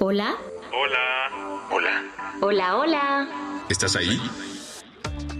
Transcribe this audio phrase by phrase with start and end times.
[0.00, 0.36] Hola.
[0.72, 1.66] Hola.
[1.72, 2.04] Hola.
[2.40, 3.64] Hola, hola.
[3.68, 4.20] ¿Estás ahí?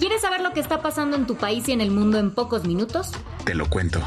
[0.00, 2.64] ¿Quieres saber lo que está pasando en tu país y en el mundo en pocos
[2.64, 3.12] minutos?
[3.44, 4.02] Te lo cuento.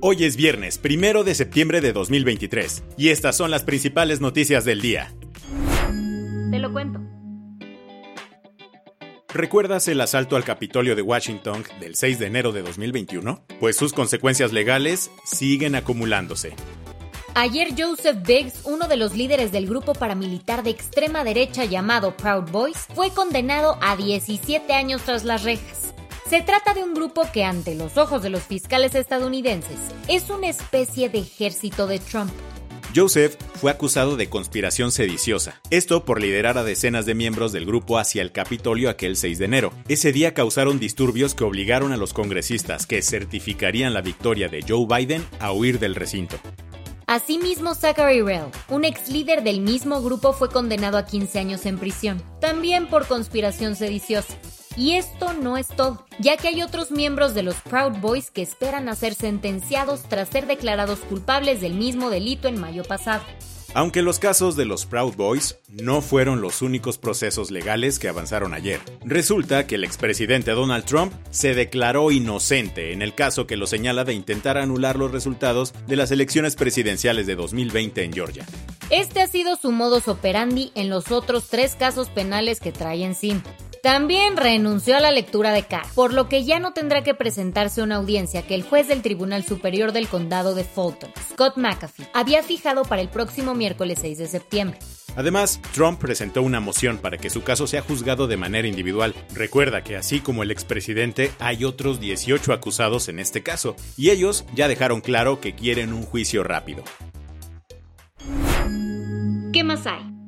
[0.00, 4.80] Hoy es viernes, primero de septiembre de 2023, y estas son las principales noticias del
[4.80, 5.12] día.
[9.32, 13.44] ¿Recuerdas el asalto al Capitolio de Washington del 6 de enero de 2021?
[13.60, 16.56] Pues sus consecuencias legales siguen acumulándose.
[17.36, 22.50] Ayer Joseph Biggs, uno de los líderes del grupo paramilitar de extrema derecha llamado Proud
[22.50, 25.94] Boys, fue condenado a 17 años tras las rejas.
[26.28, 30.48] Se trata de un grupo que ante los ojos de los fiscales estadounidenses es una
[30.48, 32.32] especie de ejército de Trump.
[32.94, 37.98] Joseph fue acusado de conspiración sediciosa, esto por liderar a decenas de miembros del grupo
[37.98, 39.72] hacia el Capitolio aquel 6 de enero.
[39.88, 44.86] Ese día causaron disturbios que obligaron a los congresistas que certificarían la victoria de Joe
[44.86, 46.36] Biden a huir del recinto.
[47.06, 51.78] Asimismo, Zachary Rell, un ex líder del mismo grupo, fue condenado a 15 años en
[51.78, 54.34] prisión, también por conspiración sediciosa.
[54.76, 58.42] Y esto no es todo, ya que hay otros miembros de los Proud Boys que
[58.42, 63.24] esperan a ser sentenciados tras ser declarados culpables del mismo delito en mayo pasado.
[63.72, 68.52] Aunque los casos de los Proud Boys no fueron los únicos procesos legales que avanzaron
[68.52, 68.80] ayer.
[69.04, 74.02] Resulta que el expresidente Donald Trump se declaró inocente en el caso que lo señala
[74.02, 78.46] de intentar anular los resultados de las elecciones presidenciales de 2020 en Georgia.
[78.90, 83.44] Este ha sido su modus operandi en los otros tres casos penales que trae encima.
[83.82, 87.80] También renunció a la lectura de cara, por lo que ya no tendrá que presentarse
[87.80, 92.42] una audiencia que el juez del Tribunal Superior del Condado de Fulton, Scott McAfee, había
[92.42, 94.78] fijado para el próximo miércoles 6 de septiembre.
[95.16, 99.14] Además, Trump presentó una moción para que su caso sea juzgado de manera individual.
[99.34, 104.44] Recuerda que así como el expresidente, hay otros 18 acusados en este caso, y ellos
[104.54, 106.84] ya dejaron claro que quieren un juicio rápido.
[109.52, 110.19] ¿Qué más hay?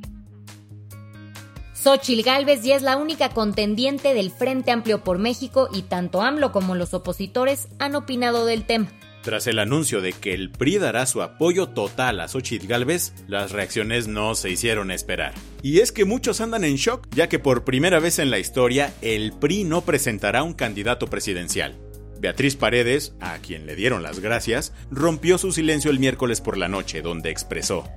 [1.82, 6.52] Xochil Gálvez ya es la única contendiente del Frente Amplio por México y tanto AMLO
[6.52, 8.86] como los opositores han opinado del tema.
[9.22, 13.50] Tras el anuncio de que el PRI dará su apoyo total a Xochitl Gálvez, las
[13.50, 15.34] reacciones no se hicieron esperar.
[15.60, 18.92] Y es que muchos andan en shock, ya que por primera vez en la historia
[19.02, 21.76] el PRI no presentará un candidato presidencial.
[22.20, 26.68] Beatriz Paredes, a quien le dieron las gracias, rompió su silencio el miércoles por la
[26.68, 27.88] noche, donde expresó: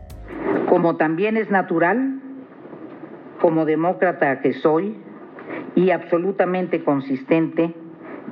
[0.69, 2.24] Como también es natural
[3.45, 4.97] como demócrata que soy
[5.75, 7.75] y absolutamente consistente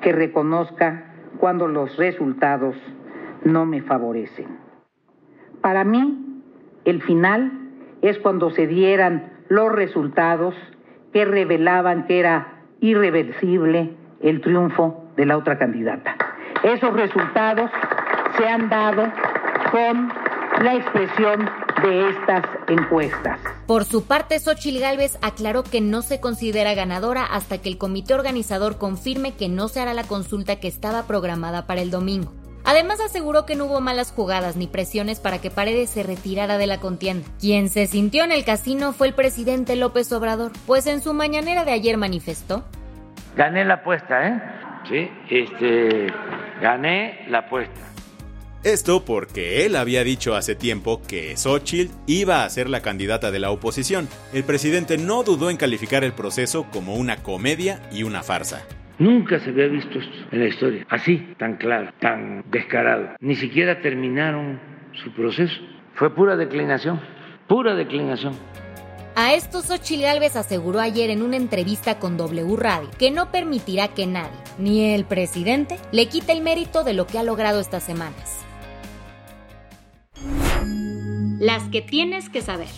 [0.02, 2.76] que reconozca cuando los resultados
[3.44, 4.48] no me favorecen.
[5.62, 6.42] Para mí,
[6.86, 7.52] el final
[8.02, 10.56] es cuando se dieran los resultados
[11.14, 16.16] que revelaban que era irreversible el triunfo de la otra candidata.
[16.64, 17.70] Esos resultados
[18.36, 19.04] se han dado
[19.70, 20.10] con
[20.64, 21.48] la expresión
[21.84, 23.40] de estas encuestas.
[23.68, 28.14] Por su parte, Xochil Gálvez aclaró que no se considera ganadora hasta que el comité
[28.14, 32.34] organizador confirme que no se hará la consulta que estaba programada para el domingo.
[32.66, 36.68] Además aseguró que no hubo malas jugadas ni presiones para que Paredes se retirara de
[36.68, 37.28] la contienda.
[37.40, 41.66] Quien se sintió en el casino fue el presidente López Obrador, pues en su mañanera
[41.66, 42.64] de ayer manifestó.
[43.36, 44.42] Gané la apuesta, ¿eh?
[44.88, 46.08] Sí, este,
[46.62, 47.82] gané la apuesta.
[48.64, 53.40] Esto porque él había dicho hace tiempo que Xochitl iba a ser la candidata de
[53.40, 54.08] la oposición.
[54.32, 58.66] El presidente no dudó en calificar el proceso como una comedia y una farsa.
[59.00, 63.10] Nunca se había visto esto en la historia, así, tan claro, tan descarado.
[63.20, 64.62] Ni siquiera terminaron
[65.04, 65.56] su proceso.
[65.96, 67.02] Fue pura declinación,
[67.50, 68.34] pura declinación.
[69.16, 73.90] A esto Xochitl Gálvez aseguró ayer en una entrevista con W Radio que no permitirá
[73.90, 77.84] que nadie, ni el presidente, le quite el mérito de lo que ha logrado estas
[77.84, 78.43] semanas.
[81.44, 82.70] Las que tienes que saber.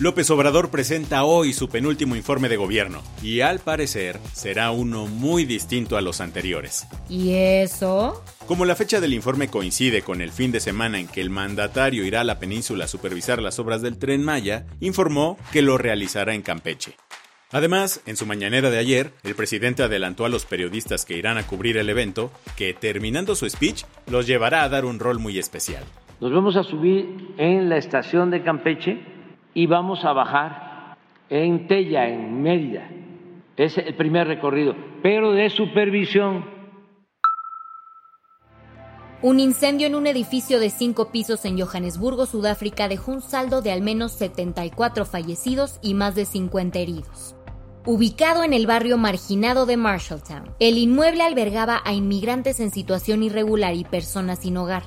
[0.00, 5.44] López Obrador presenta hoy su penúltimo informe de gobierno y al parecer será uno muy
[5.44, 6.88] distinto a los anteriores.
[7.08, 8.24] ¿Y eso?
[8.48, 12.04] Como la fecha del informe coincide con el fin de semana en que el mandatario
[12.04, 16.34] irá a la península a supervisar las obras del tren Maya, informó que lo realizará
[16.34, 16.96] en Campeche.
[17.52, 21.46] Además, en su mañanera de ayer, el presidente adelantó a los periodistas que irán a
[21.46, 25.84] cubrir el evento que, terminando su speech, los llevará a dar un rol muy especial.
[26.20, 29.00] Nos vamos a subir en la estación de Campeche
[29.54, 30.96] y vamos a bajar
[31.30, 32.88] en Tella, en Mérida.
[33.56, 36.58] Es el primer recorrido, pero de supervisión
[39.20, 43.72] un incendio en un edificio de cinco pisos en Johannesburgo, Sudáfrica, dejó un saldo de
[43.72, 47.34] al menos 74 fallecidos y más de 50 heridos.
[47.84, 53.74] Ubicado en el barrio marginado de Marshalltown, el inmueble albergaba a inmigrantes en situación irregular
[53.74, 54.84] y personas sin hogar.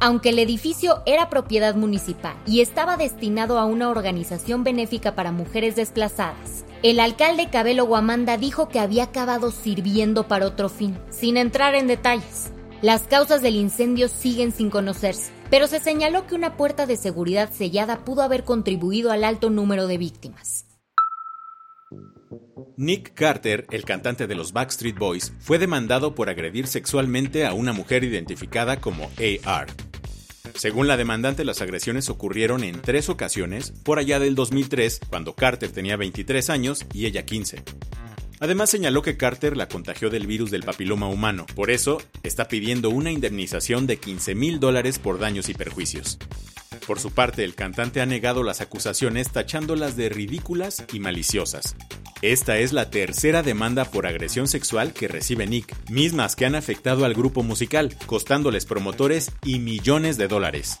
[0.00, 5.76] Aunque el edificio era propiedad municipal y estaba destinado a una organización benéfica para mujeres
[5.76, 11.74] desplazadas, el alcalde Cabelo Guamanda dijo que había acabado sirviendo para otro fin, sin entrar
[11.74, 12.52] en detalles.
[12.82, 17.50] Las causas del incendio siguen sin conocerse, pero se señaló que una puerta de seguridad
[17.50, 20.66] sellada pudo haber contribuido al alto número de víctimas.
[22.76, 27.72] Nick Carter, el cantante de los Backstreet Boys, fue demandado por agredir sexualmente a una
[27.72, 29.10] mujer identificada como
[29.44, 29.68] AR.
[30.56, 35.70] Según la demandante, las agresiones ocurrieron en tres ocasiones por allá del 2003, cuando Carter
[35.70, 37.62] tenía 23 años y ella 15.
[38.40, 42.90] Además señaló que Carter la contagió del virus del papiloma humano, por eso está pidiendo
[42.90, 46.18] una indemnización de 15 mil dólares por daños y perjuicios.
[46.86, 51.76] Por su parte, el cantante ha negado las acusaciones tachándolas de ridículas y maliciosas.
[52.22, 57.04] Esta es la tercera demanda por agresión sexual que recibe Nick, mismas que han afectado
[57.04, 60.78] al grupo musical, costándoles promotores y millones de dólares.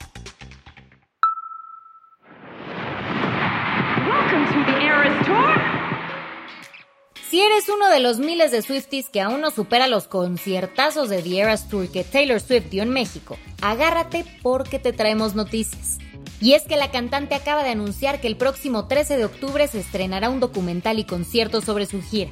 [7.28, 11.20] Si eres uno de los miles de Swifties que aún no supera los conciertazos de
[11.20, 15.98] The Eras Tour que Taylor Swift dio en México, agárrate porque te traemos noticias.
[16.40, 19.80] Y es que la cantante acaba de anunciar que el próximo 13 de octubre se
[19.80, 22.30] estrenará un documental y concierto sobre su gira.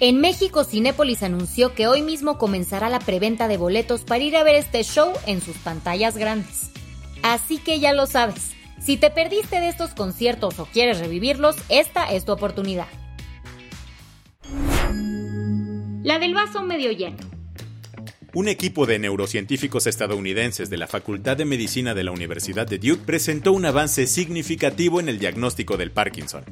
[0.00, 4.44] En México, Cinépolis anunció que hoy mismo comenzará la preventa de boletos para ir a
[4.44, 6.70] ver este show en sus pantallas grandes.
[7.22, 12.12] Así que ya lo sabes, si te perdiste de estos conciertos o quieres revivirlos, esta
[12.12, 12.88] es tu oportunidad.
[16.02, 17.25] La del vaso medio lleno.
[18.36, 23.00] Un equipo de neurocientíficos estadounidenses de la Facultad de Medicina de la Universidad de Duke
[23.06, 26.44] presentó un avance significativo en el diagnóstico del Parkinson.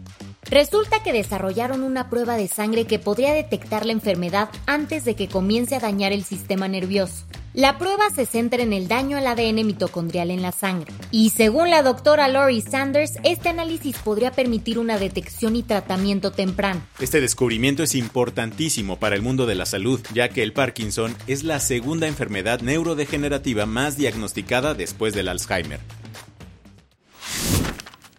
[0.50, 5.28] Resulta que desarrollaron una prueba de sangre que podría detectar la enfermedad antes de que
[5.28, 7.24] comience a dañar el sistema nervioso.
[7.54, 10.92] La prueba se centra en el daño al ADN mitocondrial en la sangre.
[11.12, 16.82] Y según la doctora Lori Sanders, este análisis podría permitir una detección y tratamiento temprano.
[16.98, 21.44] Este descubrimiento es importantísimo para el mundo de la salud, ya que el Parkinson es
[21.44, 25.78] la segunda enfermedad neurodegenerativa más diagnosticada después del Alzheimer.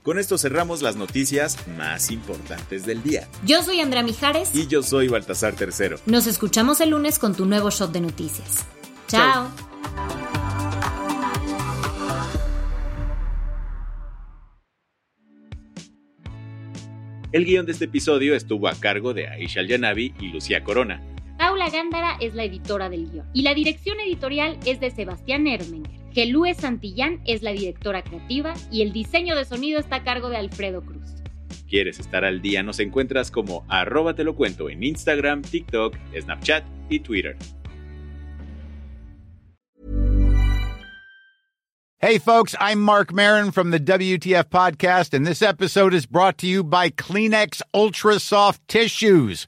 [0.05, 3.27] Con esto cerramos las noticias más importantes del día.
[3.43, 4.53] Yo soy Andrea Mijares.
[4.53, 5.97] Y yo soy Baltasar Tercero.
[6.05, 8.67] Nos escuchamos el lunes con tu nuevo shot de noticias.
[9.07, 9.49] Chao.
[17.31, 21.01] El guion de este episodio estuvo a cargo de Aisha Yanavi y Lucía Corona.
[21.39, 25.94] Paula Gándara es la editora del guion y la dirección editorial es de Sebastián Ermenger.
[26.15, 30.37] Gelúe Santillán es la directora creativa y el diseño de sonido está a cargo de
[30.37, 31.03] Alfredo Cruz.
[31.67, 32.63] ¿Quieres estar al día?
[32.63, 37.35] Nos encuentras como arroba te lo cuento en Instagram, TikTok, Snapchat y Twitter.
[41.97, 46.47] Hey, folks, I'm Mark Marin from the WTF Podcast, and this episode is brought to
[46.47, 49.47] you by Kleenex Ultra Soft Tissues